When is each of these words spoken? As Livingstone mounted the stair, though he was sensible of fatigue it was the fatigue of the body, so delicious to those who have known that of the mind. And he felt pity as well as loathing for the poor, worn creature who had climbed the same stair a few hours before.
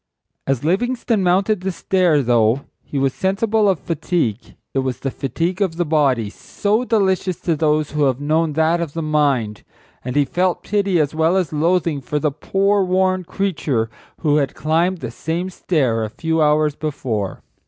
As 0.47 0.63
Livingstone 0.63 1.21
mounted 1.21 1.61
the 1.61 1.71
stair, 1.71 2.23
though 2.23 2.61
he 2.81 2.97
was 2.97 3.13
sensible 3.13 3.69
of 3.69 3.79
fatigue 3.79 4.55
it 4.73 4.79
was 4.79 4.99
the 4.99 5.11
fatigue 5.11 5.61
of 5.61 5.75
the 5.77 5.85
body, 5.85 6.27
so 6.31 6.83
delicious 6.83 7.39
to 7.41 7.55
those 7.55 7.91
who 7.91 8.05
have 8.05 8.19
known 8.19 8.53
that 8.53 8.81
of 8.81 8.93
the 8.93 9.03
mind. 9.03 9.61
And 10.03 10.15
he 10.15 10.25
felt 10.25 10.63
pity 10.63 10.99
as 10.99 11.13
well 11.13 11.37
as 11.37 11.53
loathing 11.53 12.01
for 12.01 12.17
the 12.17 12.31
poor, 12.31 12.83
worn 12.83 13.25
creature 13.25 13.91
who 14.21 14.37
had 14.37 14.55
climbed 14.55 15.01
the 15.01 15.11
same 15.11 15.51
stair 15.51 16.03
a 16.03 16.09
few 16.09 16.41
hours 16.41 16.73
before. 16.73 17.43